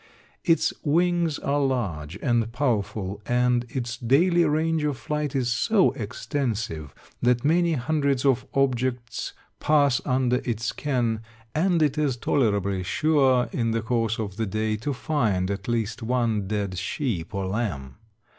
[0.43, 6.95] Its wings are large and powerful, and its daily range of flight is so extensive
[7.21, 11.21] that many hundreds of objects pass under its ken,
[11.53, 16.01] and it is tolerably sure, in the course of the day, to find at least
[16.01, 17.97] one dead sheep or lamb.